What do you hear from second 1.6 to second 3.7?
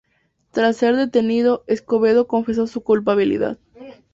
Escobedo confesó su culpabilidad.